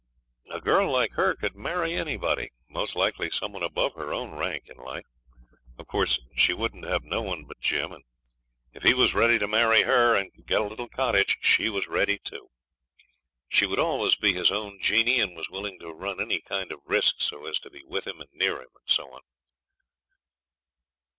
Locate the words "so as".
17.21-17.59